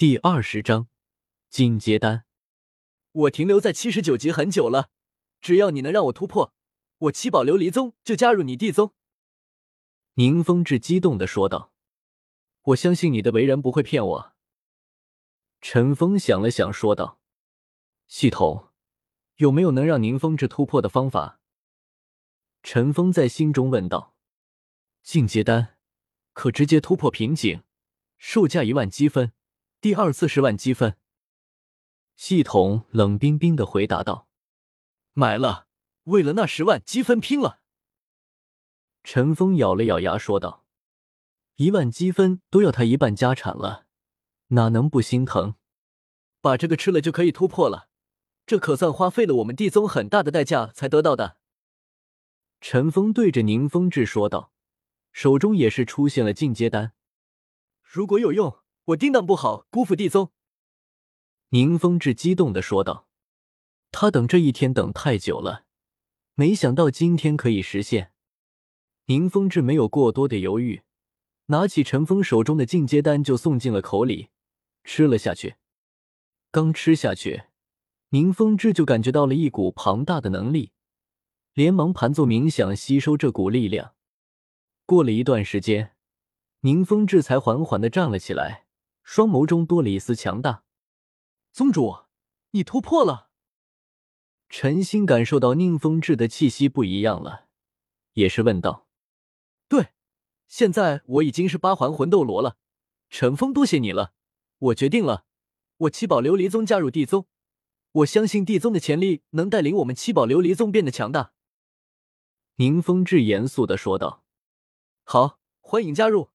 [0.00, 0.88] 第二十章
[1.50, 2.24] 进阶丹。
[3.12, 4.88] 我停留在七十九级很久了，
[5.42, 6.54] 只要你能让我突破，
[6.96, 8.94] 我七宝琉璃宗就加入你地宗。
[10.14, 11.74] 宁风致激动的说道
[12.68, 14.32] ：“我相信你的为人不会骗我。”
[15.60, 17.20] 陈峰想了想说道
[18.08, 18.70] ：“系统
[19.36, 21.42] 有没有能让宁风致突破的方法？”
[22.64, 24.14] 陈峰在心中问道
[25.04, 25.76] ：“进阶丹
[26.32, 27.62] 可直接突破瓶颈，
[28.16, 29.34] 售价一万积分。”
[29.82, 30.98] 第二次十万积分，
[32.14, 34.28] 系统冷冰冰的回答道
[35.14, 35.68] ：“买了，
[36.04, 37.62] 为了那十万积分拼了。”
[39.02, 40.66] 陈峰咬了咬牙说道
[41.56, 43.86] ：“一万积分都要他一半家产了，
[44.48, 45.54] 哪能不心疼？
[46.42, 47.88] 把这个吃了就可以突破了，
[48.44, 51.38] 这可算花费了我们地宗很大的代价才得到的。”
[52.60, 54.52] 陈峰对着宁风致说道，
[55.10, 56.92] 手中也是出现了进阶丹，
[57.82, 58.58] 如果有用。
[58.90, 60.32] 我定当不好辜负地宗。”
[61.50, 63.08] 宁风致激动的说道。
[63.92, 65.64] 他等这一天等太久了，
[66.34, 68.12] 没想到今天可以实现。
[69.06, 70.82] 宁风致没有过多的犹豫，
[71.46, 74.28] 拿起陈峰手中的进阶丹就送进了口里，
[74.84, 75.56] 吃了下去。
[76.52, 77.46] 刚吃下去，
[78.10, 80.70] 宁风致就感觉到了一股庞大的能力，
[81.54, 83.94] 连忙盘坐冥想，吸收这股力量。
[84.86, 85.96] 过了一段时间，
[86.60, 88.68] 宁风致才缓缓的站了起来。
[89.12, 90.62] 双眸中多了一丝强大。
[91.50, 92.04] 宗主，
[92.52, 93.30] 你突破了。
[94.48, 97.48] 陈心感受到宁风致的气息不一样了，
[98.12, 98.86] 也是问道
[99.66, 99.88] ：“对，
[100.46, 102.56] 现在我已经是八环魂斗罗了。
[103.08, 104.12] 陈峰，多谢你了。
[104.58, 105.24] 我决定了，
[105.78, 107.26] 我七宝琉璃宗加入地宗。
[107.90, 111.32] 我相信地宗的潜力能带领我们七宝琉璃宗变得强大。”
[112.58, 114.22] 宁风致严肃的说道
[115.02, 116.29] ：“好，欢迎加入。”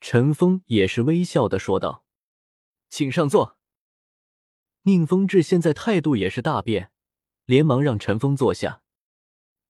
[0.00, 2.04] 陈峰也是微笑的说道
[2.88, 3.58] ：“请上座。”
[4.82, 6.92] 宁风致现在态度也是大变，
[7.44, 8.82] 连忙让陈峰坐下。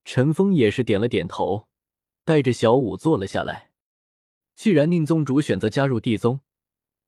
[0.04, 1.68] 陈峰也是点了点头，
[2.24, 3.72] 带着小舞坐了下来。
[4.54, 6.40] 既然宁宗主选择加入地宗，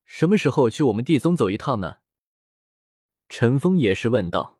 [0.05, 1.97] 什么时候去我们地宗走一趟呢？
[3.29, 4.59] 陈峰也是问道。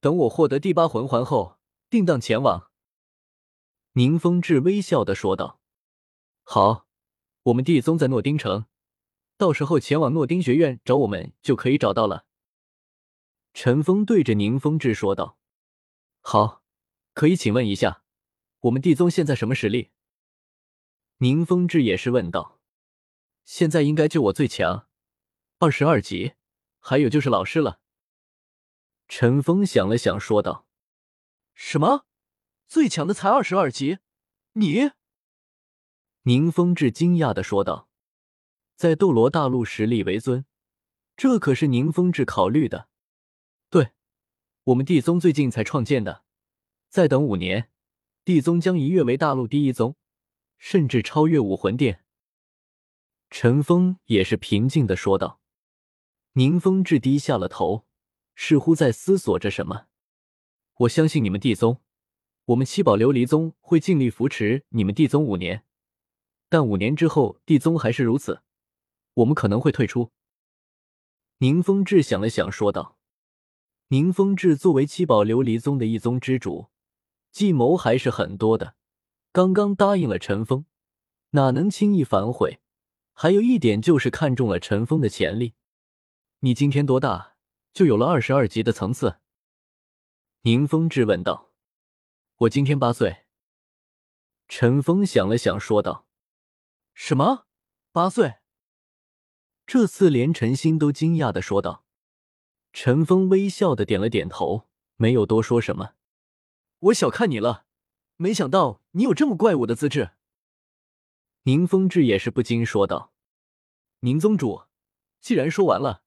[0.00, 1.58] 等我获得第八魂环后，
[1.90, 2.70] 定当前往。
[3.92, 5.60] 宁风致微笑的说道
[6.44, 6.86] ：“好。”
[7.44, 8.66] 我们地宗在诺丁城，
[9.36, 12.26] 到时候前往诺丁学院找我们就可以找到了。
[13.52, 15.38] 陈峰对着宁风致说道
[16.22, 16.62] ：“好，
[17.14, 18.04] 可以请问一下，
[18.60, 19.90] 我们地宗现在什么实力？”
[21.18, 22.60] 宁风致也是问道
[23.44, 24.88] ：“现在应该就我最强，
[25.58, 26.34] 二十二级，
[26.78, 27.80] 还有就是老师了。”
[29.08, 30.66] 陈峰想了想说道
[31.54, 32.06] ：“什么？
[32.68, 33.98] 最强的才二十二级？
[34.52, 34.92] 你？”
[36.24, 37.88] 宁风致惊讶的说道
[38.76, 40.44] ：“在斗罗大陆实力为尊，
[41.16, 42.88] 这可是宁风致考虑的。
[43.68, 43.90] 对，
[44.64, 46.22] 我们地宗最近才创建的，
[46.88, 47.70] 再等五年，
[48.24, 49.96] 地宗将一跃为大陆第一宗，
[50.58, 52.04] 甚至超越武魂殿。”
[53.28, 55.40] 陈峰也是平静的说道。
[56.34, 57.84] 宁风致低下了头，
[58.36, 59.86] 似乎在思索着什么。
[60.78, 61.82] “我相信你们地宗，
[62.44, 65.64] 我们七宝琉璃宗会尽力扶持你们地宗五年。”
[66.52, 68.42] 但五年之后，地宗还是如此，
[69.14, 70.12] 我们可能会退出。
[71.38, 72.98] 宁风致想了想，说道
[73.88, 76.68] ：“宁风致作为七宝琉璃宗的一宗之主，
[77.30, 78.74] 计谋还是很多的。
[79.32, 80.66] 刚刚答应了陈峰，
[81.30, 82.60] 哪能轻易反悔？
[83.14, 85.54] 还有一点就是看中了陈峰的潜力。
[86.40, 87.36] 你今天多大，
[87.72, 89.20] 就有了二十二级的层次？”
[90.44, 91.50] 宁风致问道。
[92.40, 93.24] “我今天八岁。”
[94.48, 96.06] 陈峰想了想，说道。
[96.94, 97.46] 什么？
[97.90, 98.36] 八岁？
[99.66, 101.84] 这次连陈心都惊讶的说道。
[102.72, 105.94] 陈峰微笑的点了点头，没有多说什么。
[106.78, 107.66] 我小看你了，
[108.16, 110.12] 没想到你有这么怪物的资质。
[111.42, 113.12] 宁风致也是不禁说道
[114.00, 114.64] ：“宁宗主，
[115.20, 116.02] 既然说完了，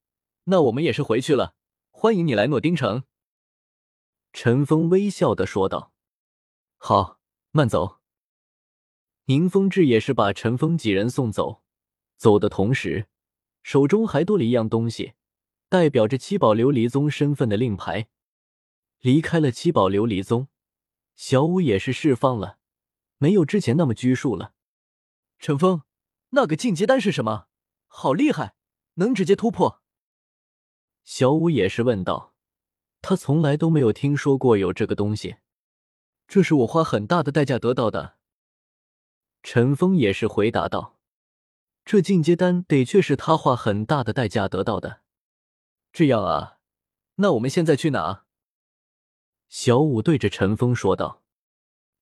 [0.45, 1.55] 那我们也是回去了。
[1.91, 3.03] 欢迎你来诺丁城。”
[4.33, 5.93] 陈峰微笑的说道
[6.77, 7.19] ：“好，
[7.51, 7.99] 慢走。”
[9.27, 11.63] 宁风致也是把陈峰几人送走，
[12.15, 13.07] 走的同时，
[13.63, 15.13] 手中还多了一样东西，
[15.67, 18.07] 代表着七宝琉璃宗身份的令牌。
[18.99, 20.47] 离开了七宝琉璃宗，
[21.15, 22.59] 小舞也是释放了，
[23.17, 24.53] 没有之前那么拘束了。
[25.39, 25.81] 陈峰，
[26.29, 27.47] 那个进阶丹是什么？
[27.87, 28.53] 好厉害，
[28.95, 29.81] 能直接突破？
[31.03, 32.35] 小舞也是问道，
[33.01, 35.37] 他从来都没有听说过有这个东西，
[36.27, 38.14] 这是我花很大的代价得到的。
[39.47, 40.97] 陈峰也是回答道
[41.85, 45.01] ：“这进阶丹得却是他花很大的代价得到的。
[45.93, 46.57] 这样啊，
[47.17, 48.25] 那我们现在去哪？
[49.47, 51.21] 小五对着陈峰说道：“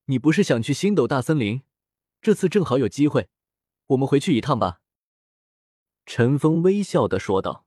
[0.08, 1.64] 你不是想去星斗大森林？
[2.22, 3.28] 这次正好有机会，
[3.88, 4.80] 我们回去一趟吧。”
[6.08, 7.66] 陈峰微笑的说道：“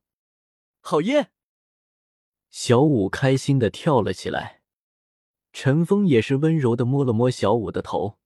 [0.80, 1.32] 好耶！”
[2.48, 4.62] 小五开心的跳了起来。
[5.52, 8.18] 陈峰也是温柔的摸了摸小五的头，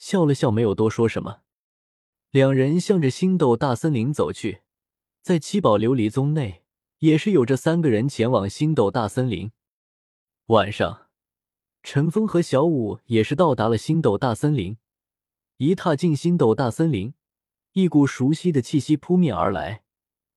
[0.00, 1.42] 笑了笑，没有多说什么。
[2.32, 4.62] 两人向着星斗大森林走去，
[5.22, 6.64] 在七宝琉璃宗内。
[7.00, 9.52] 也是有着三个人前往星斗大森林。
[10.48, 11.08] 晚上，
[11.82, 14.76] 陈峰和小五也是到达了星斗大森林。
[15.56, 17.14] 一踏进星斗大森林，
[17.72, 19.82] 一股熟悉的气息扑面而来。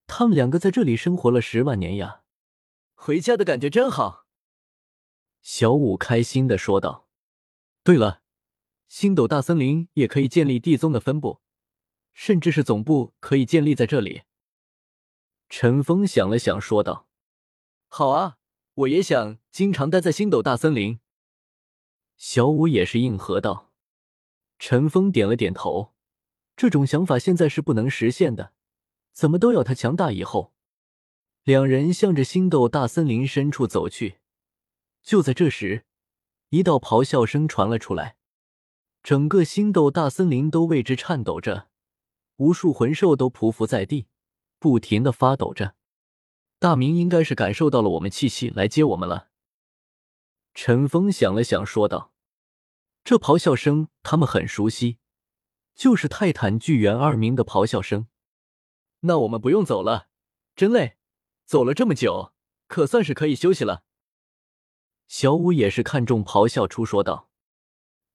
[0.07, 2.21] 他们两个在这里生活了十万年呀，
[2.93, 4.25] 回家的感觉真好。
[5.41, 7.09] 小五开心的说道
[7.83, 8.21] ：“对了，
[8.95, 11.41] 星斗大森林也可以建立地宗的分部，
[12.13, 14.21] 甚至是总部可以建立在这里。”
[15.49, 17.07] 陈峰想了想，说道
[17.89, 18.37] ：“好啊，
[18.75, 20.99] 我也想经常待在星斗大森林。”
[22.17, 23.71] 小五也是应和道。
[24.59, 25.95] 陈峰点了点头，
[26.55, 28.53] 这种想法现在是不能实现的，
[29.11, 30.53] 怎么都要他强大以后。
[31.41, 34.19] 两人向着星斗大森林深处走去。
[35.01, 35.87] 就在这时，
[36.49, 38.17] 一道咆哮声传了出来，
[39.03, 41.67] 整个星斗大森林都为之颤抖着，
[42.37, 44.07] 无数魂兽都匍匐在地。
[44.59, 45.75] 不停的发抖着，
[46.57, 49.27] 大明应该是感受到了我们气息来接我们了。
[50.53, 52.13] 陈峰想了想，说道
[53.03, 54.99] ：“这咆哮声他们很熟悉，
[55.75, 58.07] 就是泰坦巨猿二明的咆哮声。
[59.01, 60.07] 那我们不用走了，
[60.55, 60.95] 真累，
[61.43, 62.31] 走了这么久，
[62.67, 63.83] 可算是可以休息了。”
[65.09, 67.29] 小五也是看中咆哮出说道：“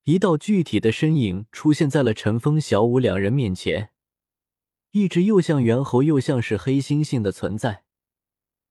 [0.09, 3.91] 一道具体的身影出现在了陈峰、小五两人面前。”
[4.93, 7.85] 一只又像猿猴又像是黑猩猩的存在，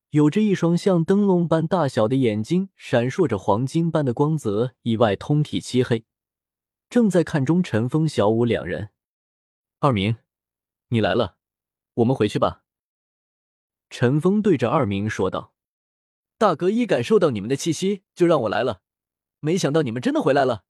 [0.10, 6.06] 有着一双像灯笼般大小的眼睛，闪烁着黄金般的光泽，以外通体漆黑，
[6.90, 8.90] 正在看中陈峰、小五两人。
[9.78, 10.16] 二明，
[10.88, 11.38] 你来了，
[11.94, 12.64] 我们回去吧。
[13.92, 15.54] 陈峰对着二明说道
[16.40, 18.82] ：“大哥一感受到你们的气息，就让我来了。
[19.40, 20.64] 没想到你们真的回来了，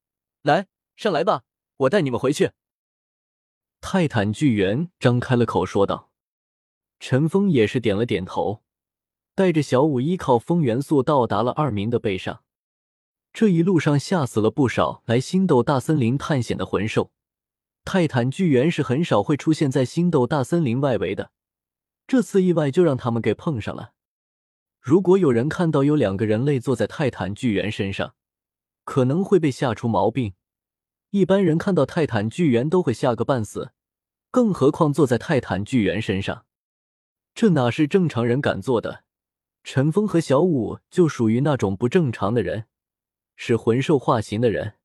[0.48, 0.66] 来，
[0.96, 1.42] 上来吧，
[1.76, 2.52] 我带你们回去。”
[3.82, 6.10] 泰坦巨猿张开了口说道
[6.98, 8.62] ：“陈峰也是点了点头，
[9.34, 12.42] 带着小五依靠风元素到达了二明的背上。
[13.32, 17.12] 这一路上吓死了不少来星斗大森林探险的魂兽。
[17.84, 21.30] 泰坦巨猿是很少会出现在星斗大森林外围的，
[22.06, 23.92] 这次意外就让他们给碰上了。
[24.80, 28.14] 如果有人看到有两个人类坐在泰坦巨猿身上，
[28.84, 30.34] 可能会被吓出毛病。”
[31.10, 33.72] 一般人看到泰坦巨猿都会吓个半死，
[34.30, 36.44] 更何况坐在泰坦巨猿身上，
[37.34, 39.04] 这哪是正常人敢做的？
[39.64, 42.64] 陈峰和小五就属于那种不正常的人，
[43.36, 44.77] 是魂兽化形的人。